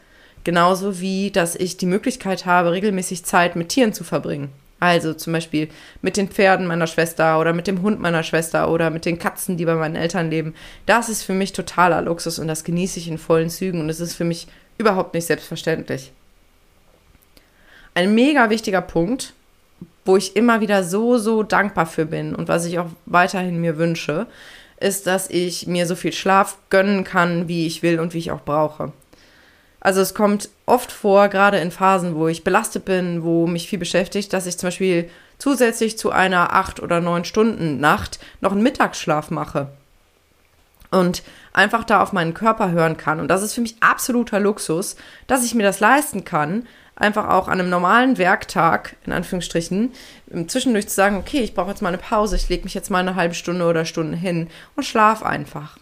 [0.45, 4.51] Genauso wie, dass ich die Möglichkeit habe, regelmäßig Zeit mit Tieren zu verbringen.
[4.79, 5.69] Also zum Beispiel
[6.03, 9.57] mit den Pferden meiner Schwester oder mit dem Hund meiner Schwester oder mit den Katzen,
[9.57, 10.55] die bei meinen Eltern leben.
[10.85, 14.01] Das ist für mich totaler Luxus und das genieße ich in vollen Zügen und es
[14.01, 16.13] ist für mich überhaupt nicht selbstverständlich.
[17.95, 19.33] Ein mega wichtiger Punkt,
[20.05, 23.79] wo ich immer wieder so, so dankbar für bin und was ich auch weiterhin mir
[23.79, 24.27] wünsche,
[24.81, 28.33] ist, dass ich mir so viel Schlaf gönnen kann, wie ich will und wie ich
[28.33, 28.93] auch brauche.
[29.85, 33.79] Also es kommt oft vor, gerade in Phasen, wo ich belastet bin, wo mich viel
[33.79, 38.63] beschäftigt, dass ich zum Beispiel zusätzlich zu einer acht oder neun Stunden Nacht noch einen
[38.63, 39.69] Mittagsschlaf mache
[40.91, 43.21] und einfach da auf meinen Körper hören kann.
[43.21, 46.67] Und das ist für mich absoluter Luxus, dass ich mir das leisten kann,
[46.97, 49.93] einfach auch an einem normalen Werktag, in Anführungsstrichen,
[50.47, 53.01] zwischendurch zu sagen, okay, ich brauche jetzt mal eine Pause, ich lege mich jetzt mal
[53.01, 55.77] eine halbe Stunde oder Stunde hin und schlaf einfach.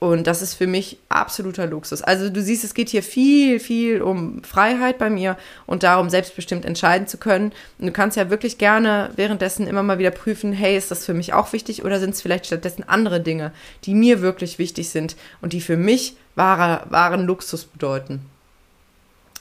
[0.00, 2.00] Und das ist für mich absoluter Luxus.
[2.00, 5.36] Also du siehst, es geht hier viel, viel um Freiheit bei mir
[5.66, 7.52] und darum, selbstbestimmt entscheiden zu können.
[7.78, 11.12] Und du kannst ja wirklich gerne währenddessen immer mal wieder prüfen, hey, ist das für
[11.12, 13.52] mich auch wichtig oder sind es vielleicht stattdessen andere Dinge,
[13.84, 18.24] die mir wirklich wichtig sind und die für mich wahre, wahren Luxus bedeuten.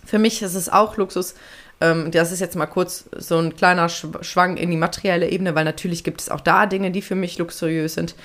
[0.05, 1.35] Für mich ist es auch Luxus,
[1.81, 5.65] ähm, das ist jetzt mal kurz so ein kleiner Schwang in die materielle Ebene, weil
[5.65, 8.15] natürlich gibt es auch da Dinge, die für mich luxuriös sind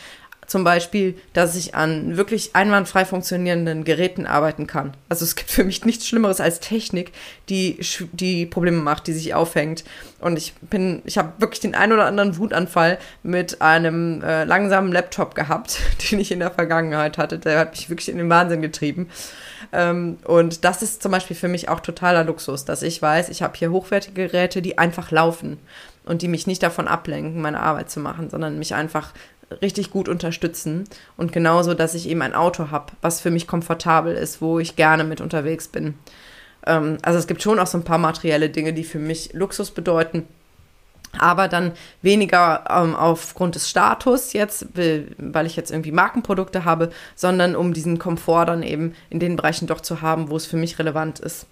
[0.47, 4.97] zum Beispiel, dass ich an wirklich einwandfrei funktionierenden Geräten arbeiten kann.
[5.09, 7.13] Also es gibt für mich nichts Schlimmeres als Technik,
[7.49, 7.79] die,
[8.13, 9.85] die Probleme macht, die sich aufhängt.
[10.21, 14.93] Und ich bin, ich habe wirklich den ein oder anderen Wutanfall mit einem äh, langsamen
[14.93, 15.79] Laptop gehabt,
[16.11, 17.39] den ich in der Vergangenheit hatte.
[17.39, 19.09] Der hat mich wirklich in den Wahnsinn getrieben.
[19.73, 23.43] Ähm, und das ist zum Beispiel für mich auch totaler Luxus, dass ich weiß, ich
[23.43, 25.59] habe hier hochwertige Geräte, die einfach laufen
[26.05, 29.13] und die mich nicht davon ablenken, meine Arbeit zu machen, sondern mich einfach
[29.63, 30.85] richtig gut unterstützen.
[31.17, 34.77] Und genauso, dass ich eben ein Auto habe, was für mich komfortabel ist, wo ich
[34.77, 35.95] gerne mit unterwegs bin.
[36.67, 39.71] Ähm, also es gibt schon auch so ein paar materielle Dinge, die für mich Luxus
[39.71, 40.27] bedeuten.
[41.19, 47.55] Aber dann weniger ähm, aufgrund des Status jetzt, weil ich jetzt irgendwie Markenprodukte habe, sondern
[47.55, 50.79] um diesen Komfort dann eben in den Bereichen doch zu haben, wo es für mich
[50.79, 51.47] relevant ist.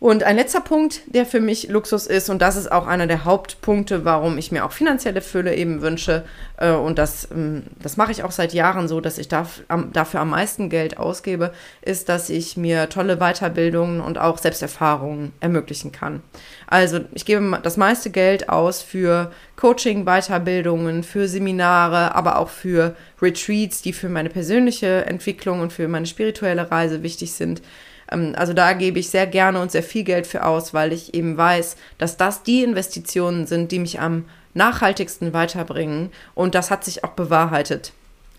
[0.00, 3.24] Und ein letzter Punkt, der für mich Luxus ist, und das ist auch einer der
[3.24, 6.24] Hauptpunkte, warum ich mir auch finanzielle Fülle eben wünsche,
[6.56, 9.92] äh, und das, ähm, das mache ich auch seit Jahren so, dass ich darf, am,
[9.92, 15.90] dafür am meisten Geld ausgebe, ist, dass ich mir tolle Weiterbildungen und auch Selbsterfahrungen ermöglichen
[15.90, 16.22] kann.
[16.68, 22.94] Also ich gebe das meiste Geld aus für Coaching, Weiterbildungen, für Seminare, aber auch für
[23.20, 27.62] Retreats, die für meine persönliche Entwicklung und für meine spirituelle Reise wichtig sind.
[28.10, 31.14] Ähm, also da gebe ich sehr gerne und sehr viel Geld für aus, weil ich
[31.14, 36.10] eben weiß, dass das die Investitionen sind, die mich am nachhaltigsten weiterbringen.
[36.34, 37.92] Und das hat sich auch bewahrheitet.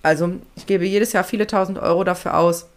[0.03, 2.67] Also ich gebe jedes Jahr viele tausend Euro dafür aus.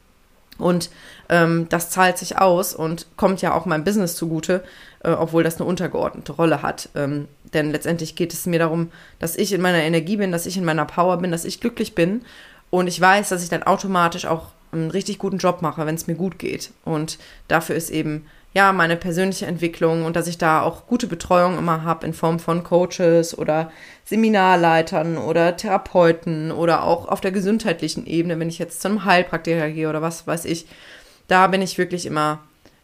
[0.59, 0.91] Und
[1.29, 4.63] ähm, das zahlt sich aus und kommt ja auch meinem Business zugute,
[5.03, 6.91] äh, obwohl das eine untergeordnete Rolle hat.
[6.95, 10.57] Ähm, denn letztendlich geht es mir darum, dass ich in meiner Energie bin, dass ich
[10.57, 12.23] in meiner Power bin, dass ich glücklich bin.
[12.71, 16.07] Und ich weiß, dass ich dann automatisch auch einen richtig guten Job mache, wenn es
[16.07, 16.71] mir gut geht.
[16.85, 21.59] Und dafür ist eben ja meine persönliche Entwicklung und dass ich da auch gute Betreuung
[21.59, 23.71] immer habe in Form von Coaches oder
[24.05, 29.71] Seminarleitern oder Therapeuten oder auch auf der gesundheitlichen Ebene, wenn ich jetzt zu einem Heilpraktiker
[29.71, 30.67] gehe oder was weiß ich.
[31.29, 32.41] Da bin ich wirklich immer,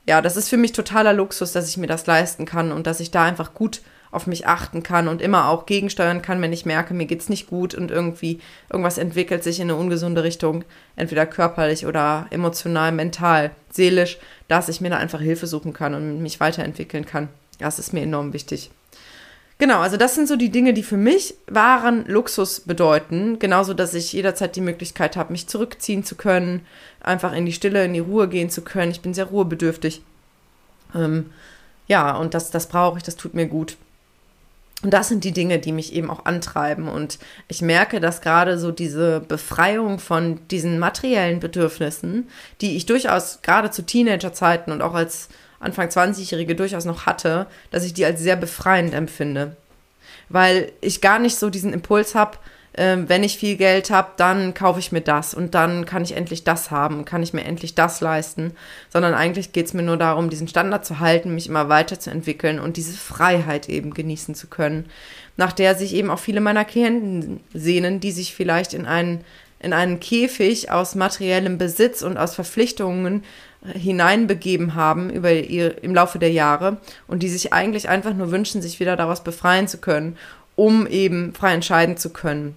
[0.06, 3.00] ja, das ist für mich totaler Luxus, dass ich mir das leisten kann und dass
[3.00, 6.66] ich da einfach gut auf mich achten kann und immer auch gegensteuern kann, wenn ich
[6.66, 8.40] merke, mir geht's nicht gut und irgendwie
[8.70, 10.64] irgendwas entwickelt sich in eine ungesunde Richtung,
[10.96, 14.18] entweder körperlich oder emotional, mental, seelisch,
[14.48, 17.28] dass ich mir da einfach Hilfe suchen kann und mich weiterentwickeln kann.
[17.58, 18.70] Das ist mir enorm wichtig.
[19.58, 23.40] Genau, also das sind so die Dinge, die für mich wahren Luxus bedeuten.
[23.40, 26.64] Genauso, dass ich jederzeit die Möglichkeit habe, mich zurückziehen zu können,
[27.00, 28.92] einfach in die Stille, in die Ruhe gehen zu können.
[28.92, 30.02] Ich bin sehr ruhebedürftig.
[30.94, 31.30] Ähm,
[31.88, 33.76] ja, und das, das brauche ich, das tut mir gut.
[34.82, 36.88] Und das sind die Dinge, die mich eben auch antreiben.
[36.88, 42.28] Und ich merke, dass gerade so diese Befreiung von diesen materiellen Bedürfnissen,
[42.60, 47.84] die ich durchaus gerade zu Teenagerzeiten und auch als Anfang 20-Jährige durchaus noch hatte, dass
[47.84, 49.56] ich die als sehr befreiend empfinde.
[50.28, 52.38] Weil ich gar nicht so diesen Impuls habe,
[52.78, 56.16] ähm, wenn ich viel Geld habe, dann kaufe ich mir das und dann kann ich
[56.16, 58.52] endlich das haben, kann ich mir endlich das leisten,
[58.88, 62.76] sondern eigentlich geht es mir nur darum, diesen Standard zu halten, mich immer weiterzuentwickeln und
[62.76, 64.86] diese Freiheit eben genießen zu können,
[65.36, 69.24] nach der sich eben auch viele meiner Klienten sehnen, die sich vielleicht in einen
[69.60, 73.24] in einen Käfig aus materiellem Besitz und aus Verpflichtungen
[73.66, 76.76] äh, hineinbegeben haben über ihr, im Laufe der Jahre
[77.08, 80.16] und die sich eigentlich einfach nur wünschen, sich wieder daraus befreien zu können,
[80.54, 82.56] um eben frei entscheiden zu können.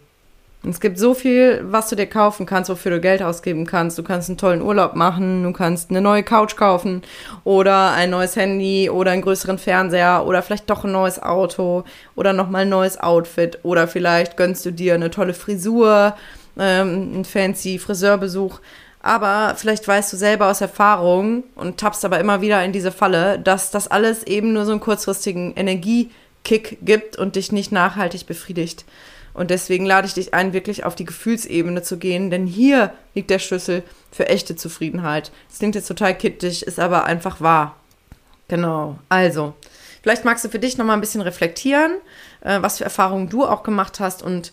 [0.69, 3.97] Es gibt so viel, was du dir kaufen kannst, wofür du Geld ausgeben kannst.
[3.97, 7.01] Du kannst einen tollen Urlaub machen, du kannst eine neue Couch kaufen
[7.43, 11.83] oder ein neues Handy oder einen größeren Fernseher oder vielleicht doch ein neues Auto
[12.15, 16.15] oder nochmal ein neues Outfit oder vielleicht gönnst du dir eine tolle Frisur,
[16.59, 18.59] ähm, einen fancy Friseurbesuch.
[19.01, 23.39] Aber vielleicht weißt du selber aus Erfahrung und tappst aber immer wieder in diese Falle,
[23.39, 28.85] dass das alles eben nur so einen kurzfristigen Energiekick gibt und dich nicht nachhaltig befriedigt.
[29.33, 33.29] Und deswegen lade ich dich ein, wirklich auf die Gefühlsebene zu gehen, denn hier liegt
[33.29, 35.31] der Schlüssel für echte Zufriedenheit.
[35.49, 37.75] Das klingt jetzt total kittig, ist aber einfach wahr.
[38.47, 38.99] Genau.
[39.07, 39.53] Also,
[40.03, 41.93] vielleicht magst du für dich nochmal ein bisschen reflektieren,
[42.41, 44.21] äh, was für Erfahrungen du auch gemacht hast.
[44.21, 44.51] Und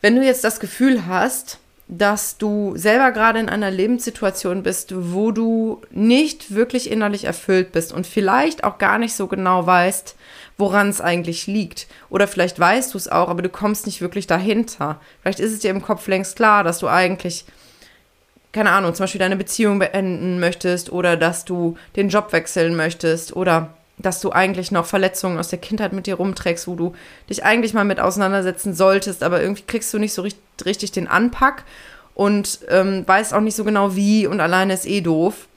[0.00, 5.30] wenn du jetzt das Gefühl hast, dass du selber gerade in einer Lebenssituation bist, wo
[5.30, 10.16] du nicht wirklich innerlich erfüllt bist und vielleicht auch gar nicht so genau weißt,
[10.58, 11.86] woran es eigentlich liegt.
[12.10, 15.00] Oder vielleicht weißt du es auch, aber du kommst nicht wirklich dahinter.
[15.22, 17.44] Vielleicht ist es dir im Kopf längst klar, dass du eigentlich
[18.56, 23.36] keine Ahnung, zum Beispiel deine Beziehung beenden möchtest oder dass du den Job wechseln möchtest
[23.36, 26.94] oder dass du eigentlich noch Verletzungen aus der Kindheit mit dir rumträgst, wo du
[27.30, 31.08] dich eigentlich mal mit auseinandersetzen solltest, aber irgendwie kriegst du nicht so richtig, richtig den
[31.08, 31.64] Anpack
[32.14, 35.48] und ähm, weißt auch nicht so genau wie und alleine ist eh doof.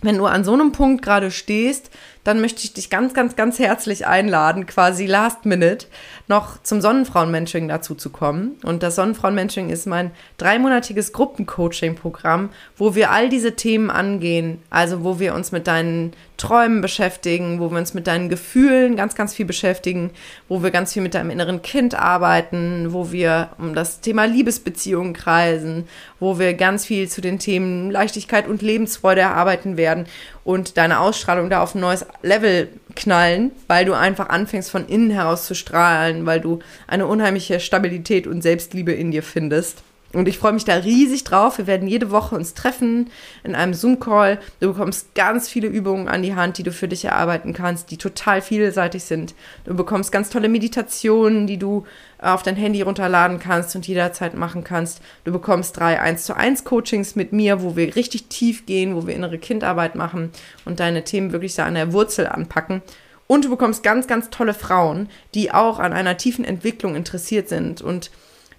[0.00, 1.90] Wenn du an so einem Punkt gerade stehst,
[2.28, 5.86] dann möchte ich dich ganz, ganz, ganz herzlich einladen, quasi last minute,
[6.26, 8.58] noch zum Sonnenfrauen-Mentoring dazu zu kommen.
[8.64, 14.60] Und das Sonnenfrauen-Mentoring ist mein dreimonatiges Gruppencoaching-Programm, wo wir all diese Themen angehen.
[14.68, 19.14] Also wo wir uns mit deinen Träumen beschäftigen, wo wir uns mit deinen Gefühlen ganz,
[19.14, 20.10] ganz viel beschäftigen,
[20.48, 25.14] wo wir ganz viel mit deinem inneren Kind arbeiten, wo wir um das Thema Liebesbeziehungen
[25.14, 25.88] kreisen,
[26.20, 30.06] wo wir ganz viel zu den Themen Leichtigkeit und Lebensfreude erarbeiten werden
[30.44, 35.10] und deine Ausstrahlung da auf ein neues Level knallen, weil du einfach anfängst von innen
[35.10, 39.82] heraus zu strahlen, weil du eine unheimliche Stabilität und Selbstliebe in dir findest.
[40.14, 41.58] Und ich freue mich da riesig drauf.
[41.58, 43.10] Wir werden jede Woche uns treffen
[43.44, 44.38] in einem Zoom-Call.
[44.58, 47.98] Du bekommst ganz viele Übungen an die Hand, die du für dich erarbeiten kannst, die
[47.98, 49.34] total vielseitig sind.
[49.66, 51.84] Du bekommst ganz tolle Meditationen, die du
[52.18, 55.02] auf dein Handy runterladen kannst und jederzeit machen kannst.
[55.24, 59.06] Du bekommst drei 1 zu 1 Coachings mit mir, wo wir richtig tief gehen, wo
[59.06, 60.30] wir innere Kindarbeit machen
[60.64, 62.80] und deine Themen wirklich so an der Wurzel anpacken.
[63.26, 67.82] Und du bekommst ganz, ganz tolle Frauen, die auch an einer tiefen Entwicklung interessiert sind
[67.82, 68.10] und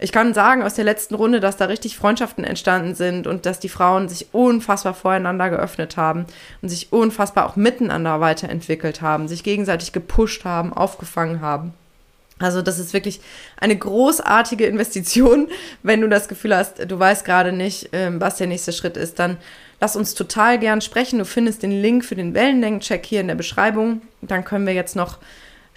[0.02, 3.60] ich kann sagen aus der letzten Runde, dass da richtig Freundschaften entstanden sind und dass
[3.60, 6.26] die Frauen sich unfassbar voreinander geöffnet haben
[6.62, 11.74] und sich unfassbar auch miteinander weiterentwickelt haben, sich gegenseitig gepusht haben, aufgefangen haben.
[12.40, 13.20] Also das ist wirklich
[13.58, 15.50] eine großartige Investition,
[15.84, 19.20] wenn du das Gefühl hast, du weißt gerade nicht, ähm, was der nächste Schritt ist,
[19.20, 19.36] dann
[19.82, 21.20] lass uns total gern sprechen.
[21.20, 24.02] Du findest den Link für den Wellenlängencheck hier in der Beschreibung.
[24.22, 25.18] Dann können wir jetzt noch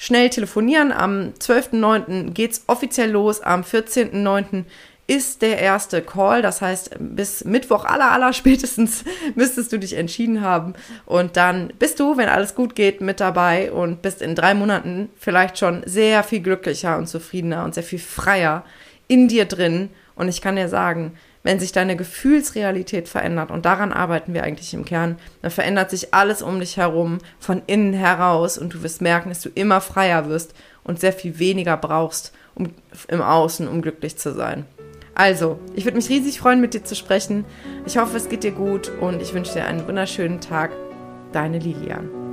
[0.03, 0.91] schnell telefonieren.
[0.91, 2.33] Am 12.09.
[2.33, 3.41] geht es offiziell los.
[3.41, 4.65] Am 14.09.
[5.07, 6.43] ist der erste Call.
[6.43, 9.05] Das heißt, bis Mittwoch aller, aller spätestens
[9.37, 10.75] müsstest du dich entschieden haben.
[11.07, 15.09] Und dann bist du, wenn alles gut geht, mit dabei und bist in drei Monaten
[15.17, 18.65] vielleicht schon sehr viel glücklicher und zufriedener und sehr viel freier
[19.07, 19.89] in dir drin.
[20.17, 24.75] Und ich kann dir sagen, wenn sich deine Gefühlsrealität verändert, und daran arbeiten wir eigentlich
[24.75, 29.03] im Kern, dann verändert sich alles um dich herum von innen heraus und du wirst
[29.03, 32.71] merken, dass du immer freier wirst und sehr viel weniger brauchst um,
[33.09, 34.67] im Außen, um glücklich zu sein.
[35.15, 37.45] Also, ich würde mich riesig freuen, mit dir zu sprechen.
[37.85, 40.71] Ich hoffe, es geht dir gut und ich wünsche dir einen wunderschönen Tag.
[41.33, 42.32] Deine Lilian.